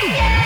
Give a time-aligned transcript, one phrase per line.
[0.00, 0.38] Yeah!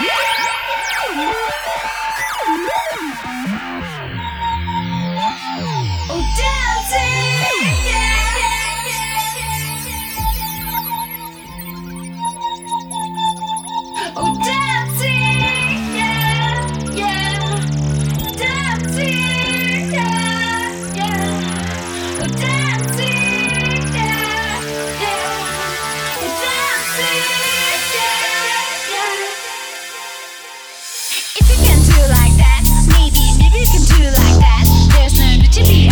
[35.64, 35.91] Yeah.